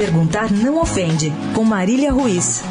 Perguntar 0.00 0.50
não 0.50 0.80
ofende, 0.80 1.30
com 1.54 1.62
Marília 1.62 2.10
Ruiz. 2.10 2.62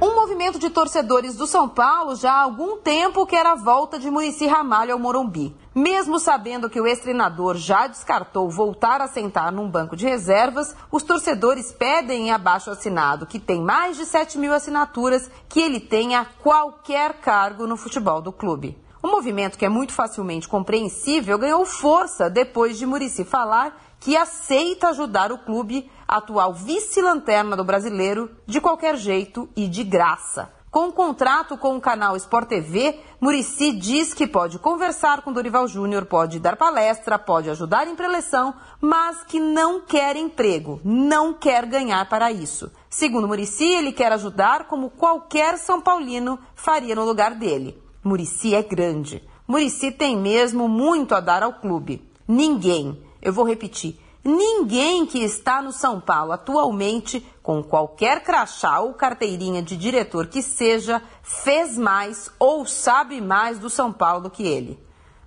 Um 0.00 0.14
movimento 0.14 0.60
de 0.60 0.70
torcedores 0.70 1.34
do 1.34 1.44
São 1.44 1.68
Paulo 1.68 2.14
já 2.14 2.30
há 2.30 2.42
algum 2.42 2.76
tempo 2.76 3.26
quer 3.26 3.44
a 3.44 3.56
volta 3.56 3.98
de 3.98 4.08
Murici 4.12 4.46
Ramalho 4.46 4.92
ao 4.92 4.98
Morumbi. 5.00 5.56
Mesmo 5.74 6.20
sabendo 6.20 6.70
que 6.70 6.80
o 6.80 6.86
ex-treinador 6.86 7.56
já 7.56 7.88
descartou 7.88 8.48
voltar 8.48 9.00
a 9.00 9.08
sentar 9.08 9.50
num 9.50 9.68
banco 9.68 9.96
de 9.96 10.06
reservas, 10.06 10.76
os 10.92 11.02
torcedores 11.02 11.72
pedem 11.72 12.28
em 12.28 12.30
abaixo 12.30 12.70
assinado, 12.70 13.26
que 13.26 13.40
tem 13.40 13.60
mais 13.60 13.96
de 13.96 14.04
7 14.04 14.38
mil 14.38 14.54
assinaturas, 14.54 15.28
que 15.48 15.60
ele 15.60 15.80
tenha 15.80 16.24
qualquer 16.44 17.14
cargo 17.14 17.66
no 17.66 17.76
futebol 17.76 18.22
do 18.22 18.30
clube. 18.30 18.85
Um 19.06 19.12
movimento 19.12 19.56
que 19.56 19.64
é 19.64 19.68
muito 19.68 19.92
facilmente 19.92 20.48
compreensível 20.48 21.38
ganhou 21.38 21.64
força 21.64 22.28
depois 22.28 22.76
de 22.76 22.84
Murici 22.84 23.22
falar 23.22 23.80
que 24.00 24.16
aceita 24.16 24.88
ajudar 24.88 25.30
o 25.30 25.38
clube, 25.38 25.88
atual 26.08 26.52
vice-lanterna 26.52 27.54
do 27.54 27.62
brasileiro, 27.62 28.28
de 28.44 28.60
qualquer 28.60 28.96
jeito 28.96 29.48
e 29.54 29.68
de 29.68 29.84
graça. 29.84 30.50
Com 30.72 30.86
um 30.86 30.90
contrato 30.90 31.56
com 31.56 31.76
o 31.76 31.80
canal 31.80 32.16
Sport 32.16 32.48
TV, 32.48 32.98
Murici 33.20 33.70
diz 33.70 34.12
que 34.12 34.26
pode 34.26 34.58
conversar 34.58 35.22
com 35.22 35.32
Dorival 35.32 35.68
Júnior, 35.68 36.06
pode 36.06 36.40
dar 36.40 36.56
palestra, 36.56 37.16
pode 37.16 37.48
ajudar 37.48 37.86
em 37.86 37.94
preleção, 37.94 38.54
mas 38.80 39.22
que 39.22 39.38
não 39.38 39.82
quer 39.82 40.16
emprego, 40.16 40.80
não 40.82 41.32
quer 41.32 41.64
ganhar 41.64 42.08
para 42.08 42.32
isso. 42.32 42.72
Segundo 42.90 43.28
Murici, 43.28 43.66
ele 43.66 43.92
quer 43.92 44.10
ajudar 44.10 44.64
como 44.64 44.90
qualquer 44.90 45.58
São 45.58 45.80
Paulino 45.80 46.40
faria 46.56 46.96
no 46.96 47.04
lugar 47.04 47.36
dele. 47.36 47.85
Murici 48.06 48.54
é 48.54 48.62
grande. 48.62 49.20
Murici 49.48 49.90
tem 49.90 50.16
mesmo 50.16 50.68
muito 50.68 51.12
a 51.12 51.18
dar 51.18 51.42
ao 51.42 51.54
clube. 51.54 52.08
Ninguém, 52.28 53.02
eu 53.20 53.32
vou 53.32 53.44
repetir, 53.44 53.98
ninguém 54.22 55.04
que 55.04 55.18
está 55.24 55.60
no 55.60 55.72
São 55.72 56.00
Paulo 56.00 56.30
atualmente, 56.30 57.26
com 57.42 57.64
qualquer 57.64 58.22
crachá 58.22 58.78
ou 58.78 58.94
carteirinha 58.94 59.60
de 59.60 59.76
diretor 59.76 60.28
que 60.28 60.40
seja, 60.40 61.02
fez 61.20 61.76
mais 61.76 62.30
ou 62.38 62.64
sabe 62.64 63.20
mais 63.20 63.58
do 63.58 63.68
São 63.68 63.92
Paulo 63.92 64.22
do 64.22 64.30
que 64.30 64.44
ele. 64.46 64.78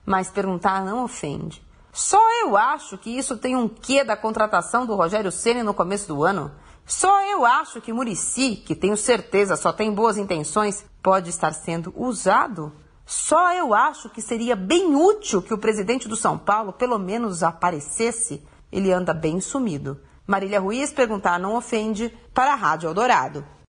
Mas 0.06 0.30
perguntar 0.30 0.86
não 0.86 1.04
ofende. 1.04 1.62
Só 2.00 2.26
eu 2.42 2.56
acho 2.56 2.98
que 2.98 3.10
isso 3.10 3.36
tem 3.36 3.58
um 3.58 3.68
quê 3.68 4.06
da 4.06 4.16
contratação 4.16 4.86
do 4.86 4.96
Rogério 4.96 5.34
Ceni 5.34 5.62
no 5.64 5.74
começo 5.74 6.08
do 6.08 6.24
ano. 6.24 6.50
Só 6.86 7.22
eu 7.26 7.46
acho 7.46 7.82
que 7.82 7.92
Murici, 7.92 8.56
que 8.56 8.74
tenho 8.74 8.96
certeza 8.96 9.58
só 9.58 9.74
tem 9.74 9.94
boas 9.94 10.16
intenções, 10.16 10.86
pode 11.04 11.30
estar 11.30 11.52
sendo 11.52 11.94
usado. 11.98 12.72
Só 13.06 13.54
eu 13.54 13.74
acho 13.74 14.10
que 14.10 14.22
seria 14.22 14.56
bem 14.56 14.96
útil 14.96 15.42
que 15.42 15.54
o 15.54 15.58
presidente 15.58 16.08
do 16.08 16.16
São 16.16 16.38
Paulo 16.38 16.72
pelo 16.72 16.98
menos 16.98 17.44
aparecesse. 17.44 18.42
Ele 18.72 18.94
anda 18.94 19.14
bem 19.14 19.42
sumido. 19.42 20.00
Marília 20.26 20.62
Ruiz 20.62 20.94
perguntar 20.94 21.38
não 21.38 21.54
ofende 21.54 22.18
para 22.34 22.54
a 22.54 22.56
Rádio 22.56 22.88
Eldorado. 22.88 23.46